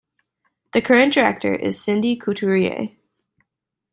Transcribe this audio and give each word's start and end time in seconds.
The 0.73 0.81
current 0.81 1.13
director 1.13 1.53
is 1.53 1.79
Cindy 1.79 2.15
Couturier. 2.15 2.89